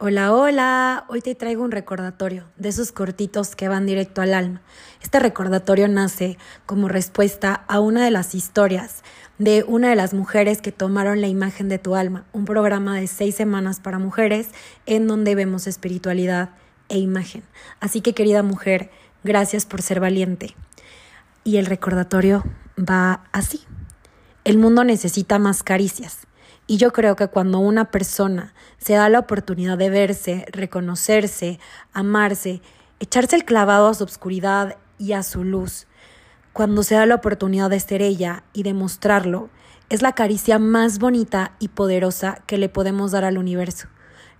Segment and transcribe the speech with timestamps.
[0.00, 1.06] Hola, hola.
[1.08, 4.62] Hoy te traigo un recordatorio de esos cortitos que van directo al alma.
[5.02, 9.02] Este recordatorio nace como respuesta a una de las historias
[9.38, 13.08] de una de las mujeres que tomaron la imagen de tu alma, un programa de
[13.08, 14.50] seis semanas para mujeres
[14.86, 16.50] en donde vemos espiritualidad
[16.88, 17.42] e imagen.
[17.80, 18.92] Así que querida mujer,
[19.24, 20.54] gracias por ser valiente.
[21.42, 22.44] Y el recordatorio
[22.78, 23.64] va así.
[24.44, 26.28] El mundo necesita más caricias.
[26.70, 31.58] Y yo creo que cuando una persona se da la oportunidad de verse, reconocerse,
[31.94, 32.60] amarse,
[33.00, 35.86] echarse el clavado a su oscuridad y a su luz,
[36.52, 39.48] cuando se da la oportunidad de ser ella y de mostrarlo,
[39.88, 43.88] es la caricia más bonita y poderosa que le podemos dar al universo,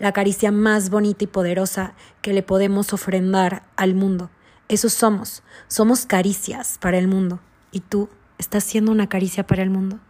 [0.00, 4.30] la caricia más bonita y poderosa que le podemos ofrendar al mundo.
[4.66, 7.38] Eso somos, somos caricias para el mundo.
[7.70, 10.00] ¿Y tú estás siendo una caricia para el mundo?